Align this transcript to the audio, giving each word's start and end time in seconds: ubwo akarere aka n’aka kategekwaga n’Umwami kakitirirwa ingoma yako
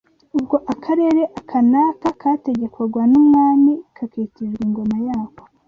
ubwo 0.37 0.55
akarere 0.73 1.21
aka 1.39 1.59
n’aka 1.69 2.09
kategekwaga 2.21 3.01
n’Umwami 3.11 3.73
kakitirirwa 3.95 4.61
ingoma 4.67 4.97
yako 5.07 5.43